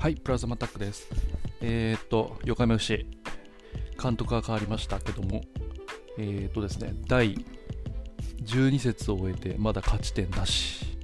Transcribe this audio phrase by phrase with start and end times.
[0.00, 1.06] はい、プラズマタックです。
[1.60, 3.06] えー、っと、横浜 FC、
[4.02, 5.42] 監督が変わりましたけども、
[6.16, 7.34] えー、っとですね、第
[8.42, 10.96] 12節を終えて、まだ勝ち点なし。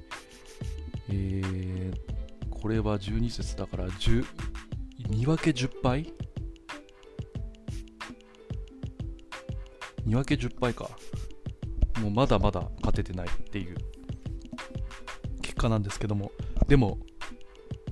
[1.09, 1.93] えー、
[2.49, 4.25] これは12節だから、10、
[5.09, 6.11] 2分け10敗
[10.07, 10.89] ?2 分け10敗か。
[12.01, 13.75] もうまだまだ勝ててないっていう
[15.43, 16.31] 結果なんですけども、
[16.67, 16.97] でも、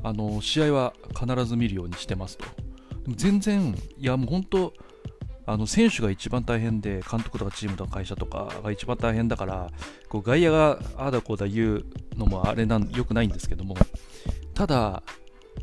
[0.06, 2.46] あの試合は必ず見るようにしてますと。
[3.06, 4.74] でも全然、いやもう本当、
[5.48, 9.72] あの選手が一番大変で、監督とかチームとか会社とかが一番大変だから、
[10.08, 11.86] こう外野がああだこうだ言う
[12.18, 13.76] のもあれなんよくないんですけども、
[14.54, 15.02] ただ、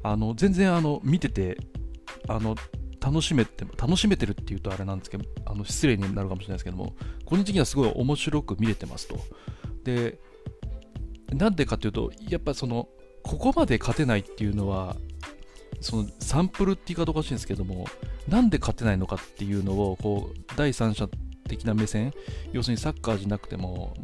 [0.02, 1.58] あの全然あの見てて
[2.26, 2.56] あの
[3.00, 9.20] 楽しめて、楽しめてるっていうとあれなんですけど、あの失礼になるかもしれないですけども、個人的にはすごい面白く見れてますと。
[9.84, 10.18] で、
[11.32, 12.88] なんでかというと、やっぱその、
[13.22, 14.96] ここまで勝てないっていうのは、
[15.80, 17.86] そのサンプルって言い方おかしいんですけども、
[18.28, 21.08] なんで勝てないのかっていうのを、こう、第三者
[21.48, 22.12] 的な目線、
[22.52, 23.94] 要するにサッカーじゃなくても、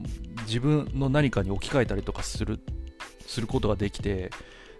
[0.46, 2.60] 自分の何かに置き換えたりとかする、
[3.26, 4.30] することができて、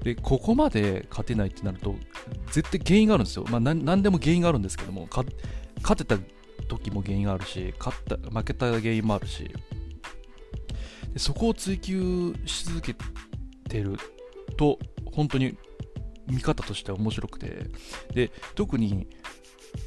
[0.03, 1.97] で、ここまで勝てないってなると、
[2.51, 3.45] 絶対原因があるんですよ。
[3.49, 5.29] まあ、なんでも原因があるんですけども、勝
[5.97, 6.19] てた
[6.69, 9.51] 時も原因があるし、勝った、負けた原因もあるし、
[11.13, 12.95] でそこを追求し続け
[13.69, 13.97] てる
[14.57, 14.79] と、
[15.13, 15.57] 本当に
[16.27, 17.67] 見方としては面白くて、
[18.15, 19.09] で、特に、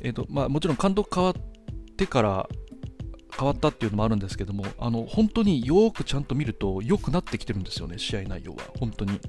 [0.02, 1.34] えっ、と、まあもちろん監督変わっ
[1.96, 2.50] てから
[3.38, 8.64] 変わったっていうのもあるんですけども、あの、本当によくちゃんと見ると良くなってきてるんですよね、試合内容は。
[8.80, 9.20] 本当に。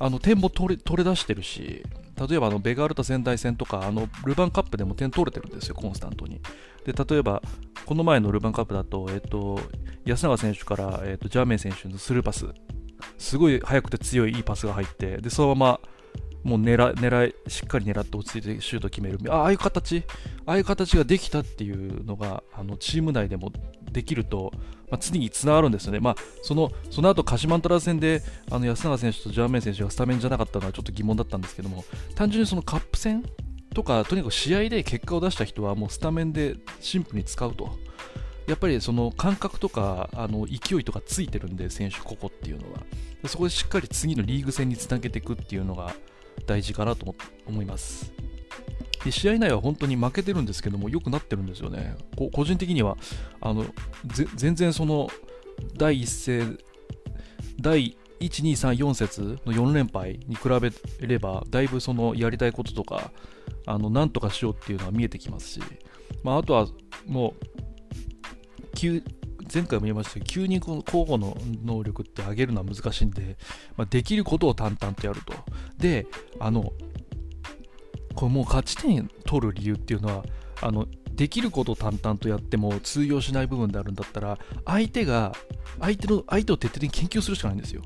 [0.00, 1.84] あの、点も取れ取れ出してるし、
[2.28, 6.40] 例えばあのベガルタ仙台戦とか、あのルヴァンカップでも点取れてるんですよ、コンスタントに。
[6.84, 7.42] で、例えば、
[7.84, 9.60] この前のルヴァンカップだと、えっ、と、
[10.04, 12.46] 安永選手から、えっ、と、ジャーメイ選手のスルーパス、
[13.18, 15.80] すごい速くて強いいいパスが入って、で、そのまま、
[16.44, 19.18] もう狙狙い、しっかり狙って落ち着いてシュート決める。
[19.28, 20.04] ああいう形、
[20.46, 23.52] ああいう形ができたっていうのが、あの、チーム内でも
[23.90, 24.52] できると、
[24.90, 26.00] まあ、次につながるんですよね。
[26.00, 33.24] まあ、その、その後、鹿島アントラー戦で、あの、安永選手とジャーメイ選手がスタメンじゃなかったのはちょっと疑問だったんですけども、単純にそのカップ戦
[33.74, 37.76] とか、とにかく試合で結果を出した人はもうスタメンでシンプルに使うと。
[38.48, 42.80] やっぱりその感覚とかあの勢いとかついてるんで、選手個々っていうのは。
[43.26, 45.94] そこでしっかり次のリーグ戦につなげていくっていうのが
[46.46, 47.14] 大事かなと
[47.46, 48.12] 思います。
[49.04, 51.96] で試合内は本当に負けてるんですけども、良くなってるんですよね。
[52.16, 52.96] こ個人的には
[53.40, 53.66] あの
[54.34, 55.08] 全然その
[55.76, 56.44] 第一声、
[57.60, 63.10] 第1、2、3、4節の4連敗に比べれば、だいぶそのやりたいこととか、
[63.66, 65.60] あのなんとかしようっていうのは見えてきますし、
[66.22, 66.66] まあ、あとは
[67.06, 67.67] もう、
[68.74, 69.02] 急
[69.52, 73.36] 前回も言いましたけど、急にこの交互の能力って上げるのは難しいんで、
[73.76, 75.32] まあ、できることを淡々とやると。
[75.78, 76.06] で、
[76.38, 76.72] あの、
[78.14, 80.24] これもう勝ち点取る理由っていうのは、
[80.60, 85.32] あの、できることを淡々とやっても通用しない部分であるんだったら、相手が、
[85.80, 87.82] 相手の、相手を徹底的に研究するしかないんですよ。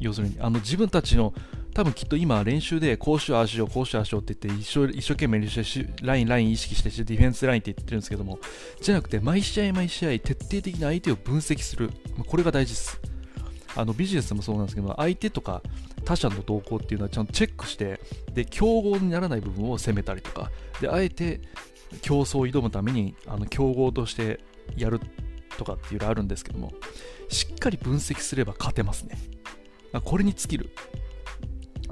[0.00, 1.32] 要するに、あの、自分たちの、
[1.74, 8.38] 多分きっと今練習でこうしようああしようこうしようああしようって言って一生一生懸命練習してラインライン意識してディフェンスラインって言ってるんですけども
[8.80, 11.90] じゃなくて毎試合毎試合徹底的に相手を分析する。
[12.26, 13.00] これが大事です。
[13.76, 15.60] あのビジネスもそうなんですけど相手とか
[16.04, 17.98] 他者の動向っていうのはちゃんとチェックして
[18.32, 20.52] で競合にならない部分を攻めたりとか。
[20.80, 21.40] であえて
[22.02, 24.38] 競争を挑むためにあの競合として
[24.76, 25.00] やる
[25.58, 26.72] とかっていうのがあるんですけども
[27.28, 29.18] しっかり分析すれば勝てますね。
[30.04, 30.70] これに尽きる。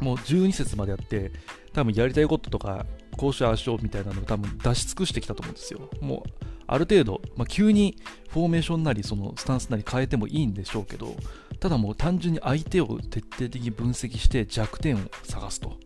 [0.00, 1.32] もう12節までやって、
[1.72, 2.86] 多分やりたいこととか、
[3.16, 5.88] こうしようああしようみたいなのを多分出し尽くしてきたと思うんですよ。
[6.00, 7.97] もう、ある程度、まあ、急に
[8.30, 11.14] フォーメーションなり、そのスタンスなり変えてもいいんでしょうけど、
[11.60, 15.78] ただもう単純に相手を徹底的に分析して弱点を探すと。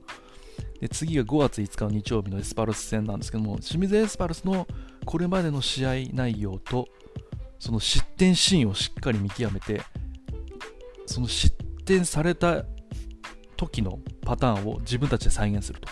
[0.81, 4.67] で次が5月5日の日曜日のエスパルス戦なんですけども、清水エスパルスの
[5.05, 6.89] これまでの試合内容と、
[7.59, 9.83] その失点シーンをしっかり見極めて、
[11.07, 12.65] その失点された
[13.57, 15.89] 時のパターンを自分たちで再現すると。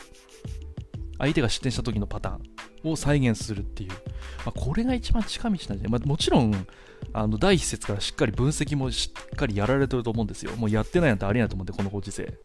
[1.19, 3.91] 相手が失点した時のパターンを再現するっていう。
[3.91, 3.97] ま
[4.47, 6.67] あ、これが一番近道なんじゃない、まあ、もちろん、
[7.13, 10.55] あの第一節からしっかり分析もしっかりやられてると思うんですよ。
[10.57, 12.39] もうやってないなんてありえないと思うんで、このご時世。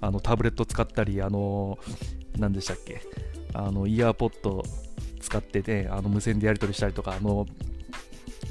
[0.00, 1.78] あのタブレット使ったり、あの
[2.38, 3.02] 何でしたっけ、
[3.52, 4.62] あのイヤーポッド
[5.20, 7.46] 使ってね、あの無線でやり取りしたりとか、あの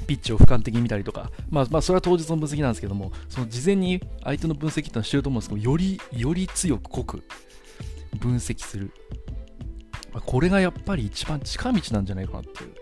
[0.08, 7.22] ピッチを俯瞰的に見たりとか、まあ、まあ、それは当日の分析なんですけども、その事前に相手の分析っていうのはしてると思うんですけど、より、より強く濃く
[8.18, 8.90] 分析する。
[10.14, 12.74] ま、これがやっぱり一番近道なんじゃないかなっていう。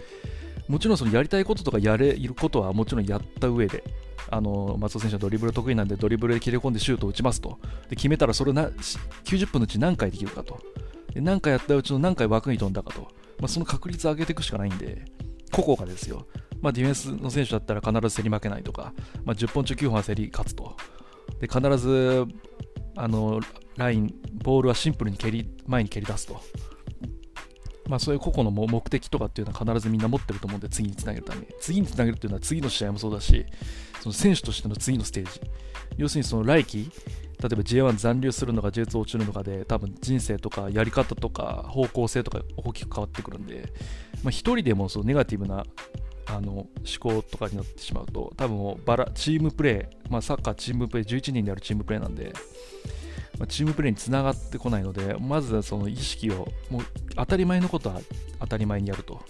[0.68, 3.82] もちろんそのやりたいこととかやれることはもちろんやった上で、
[4.30, 7.58] あの松尾選手はドリブル得意なんでドリブルで切れ込んでシュートを打ちますと。
[7.88, 10.60] で決めたらそれな90分のうち何回できるかと。
[11.12, 13.02] で何回やったうちの何回枠に飛んだかと、
[13.38, 15.04] まあ、その確率を上げていくしかないんで
[15.50, 16.26] 個々がですよ、
[16.60, 18.92] まあ、ディフェンスの選手だったら必ず競り負けないとか、
[19.24, 20.76] まあ、10本中9本は競り勝つと
[21.40, 22.24] で必ず
[22.96, 23.40] あの
[23.76, 26.40] ラインボールはシンプルに蹴り前に蹴り出すと
[27.88, 31.46] まあ、そういう個々の目的とかっていうのは必ずみんな持ってると思うんで、次につなげるために。
[31.60, 33.46] 次につなげるっていうのは次の試合もそうだし、
[34.00, 35.40] その選手としての次のステージ。
[35.96, 36.90] 要するにその来季、
[37.38, 43.72] 例えば J1 残留するのか J2 落ちるのかで、多分人生とかやり方とか方向性とか大きく変わってくるんで、
[44.24, 45.64] まあ、一人でもそのネガティブな
[46.26, 46.68] あの思
[47.00, 52.32] 考とかになってしまうと、多分バラチームプレー、まあ、サッカーチームプレー、11人であるチームプレーなんで、
[53.38, 56.82] まあ、チームプレーにつながってこないので、まずはその意識を、もう
[57.16, 58.00] 当たり前のことは
[58.40, 59.20] 当たり前にやると。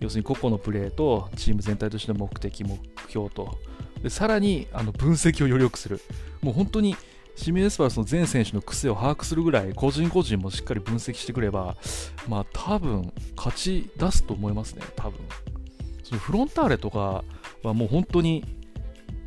[0.00, 3.58] 要するに個々のプレーとチーム全体としての目的、目標と。
[4.02, 6.00] でさらにあの分析をより良くする。
[6.40, 6.94] もう本当に
[7.34, 11.76] シミュエスパルスの全選手の癖を把握するぐらい個人個人もしっかり分析してくれば、
[12.28, 15.20] まあ多分勝ち出すと思いますね、多分。
[16.08, 17.22] そのフロンターレとか
[17.62, 18.42] はもう本当に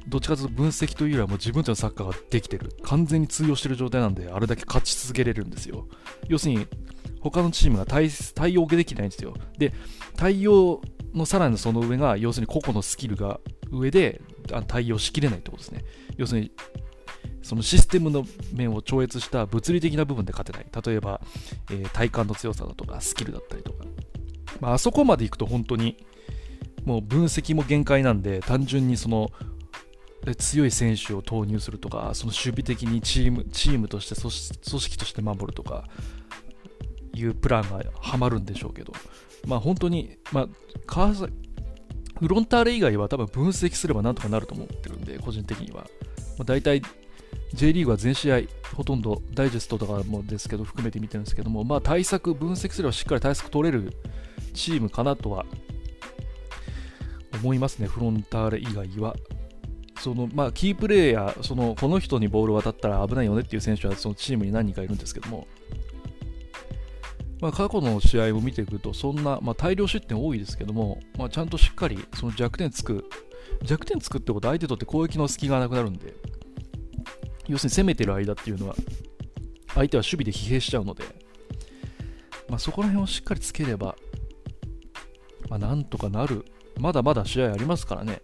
[0.07, 2.71] どっちかというと分析というよりはもう自分たちのサッカーができてる。
[2.81, 5.87] 完全に通用してる状態なんで、あれだけ勝ち続けれるんですよ。
[6.27, 6.65] 要するに、
[7.19, 9.35] 他のチームが対対応できないんですよ。
[9.59, 9.73] で、
[10.15, 10.81] 対応
[11.13, 13.39] のさらにその上が、要するに個々のスキルが
[13.69, 14.21] 上で
[14.67, 15.85] 対応しきれないってことですね。
[16.17, 16.51] 要するに、
[17.43, 20.83] そのシステムの面を超越した物理的な部分で勝てない。
[20.83, 21.21] 例えば、
[21.69, 23.85] えー、体幹の強さだとか、スキルだったりとか。
[24.59, 26.03] まあ、あそこまで行くと本当に、
[26.85, 29.31] もう分析も限界なんで、単純にその
[30.37, 35.85] 強い選手を投入するとか、その守備的にチームチームとして組織として守るとか
[37.13, 38.93] いうプランがはまるんでしょうけど、
[39.47, 40.47] まあ、本当に、まあ、
[42.19, 45.87] フロンターレ以外は多分分析すればなんとかなると思ってるんで、個人的には。
[46.37, 46.81] まあ、大体
[47.53, 48.41] J リーグは全試合
[48.75, 53.91] ほとんどダイジェストとかもですけど含めて見てるんですけども、まあ、対策、分析すればしっかり対策取れる
[54.53, 55.45] チームかなとは
[57.41, 59.15] 思いますね、フロンターレ以外は。
[59.99, 65.47] そのまあ、キープレーやそのこの人にボール渡ったら危ないよねっていう選手はそのチームに何人かいるんですけども、
[67.39, 73.05] まあ、過去の試合を見ていくとそんな、まあ、大量失点多いですけども、まあ、ちゃんとしっかりその弱点つく
[73.63, 76.15] 弱点つくってことは相手にとって攻撃の隙がなくなるんで
[77.47, 78.75] 要するに攻めてる間っていうのは
[79.75, 81.03] 相手は守備で疲弊しちゃうので、
[82.49, 83.95] まあ、そこら辺をしっかりつければ、
[85.47, 86.43] まあ、なんとかなる
[86.79, 88.21] まだまだ試合ありますからね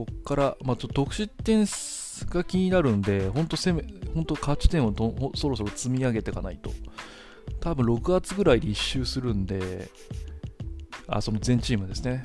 [0.00, 1.66] こっから、まあ、ちょっと得失点
[2.30, 3.84] が気になるんで、本当攻め、
[4.14, 6.70] 本当勝ち点をどそろそろ積み上げていかないと。
[7.60, 9.90] 多分6月ぐらいで1周するんで、
[11.06, 12.22] あ、その全チームですね。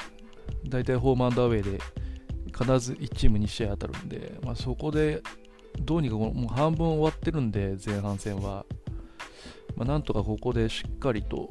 [0.70, 1.80] 大体ホームアンダーウェイで
[2.48, 5.22] 必ず1チーム2試合当たるんで、まあ、そこで
[5.82, 8.66] どうにかこのもう半分終わってるんで、前半戦は。
[9.76, 11.50] まあ、なんとかここでしっかりと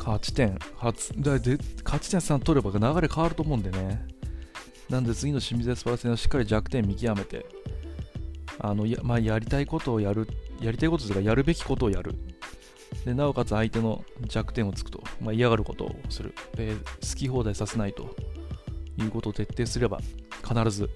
[0.00, 1.12] 勝ち点初。
[1.20, 4.06] で勝ち点3取れば流れ変わると思うんでね。
[4.88, 7.46] なんで次の清水エスパル戦はしっかり弱点見極めて
[8.58, 10.26] あのや,、まあ、やりたいことをやる
[10.60, 12.14] やりたいことというかやるべきことをやる。
[13.04, 16.34] でなおかつ相手の弱点をつくと、まあ、嫌がることをする。
[16.56, 18.16] で好き放題させないと
[18.98, 20.00] いうことを徹底すれば
[20.42, 20.88] 必ず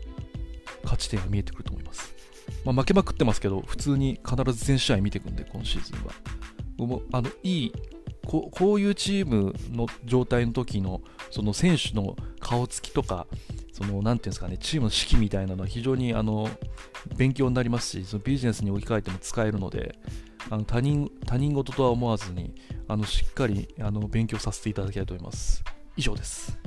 [0.82, 2.14] 勝ち点が見えてくると思います、
[2.64, 6.12] まあ、負けまくってますけど普通に必ず全試合見ていくんで今シーズンは。
[7.12, 7.72] あのいい
[8.26, 11.00] ここういうチームの状態の時の
[11.30, 13.26] その選手の顔つきとか
[13.72, 16.48] そのなていうんですかねチームの士気みたいなのは非常にあの
[17.16, 19.98] 勉強になりますしそのビジネスに置き換えても使えるので
[20.50, 22.54] あの他人他人事とは思わずに
[22.88, 25.64] あのしっかりあの勉強させていただきたいと思います。
[25.96, 26.63] 以上です。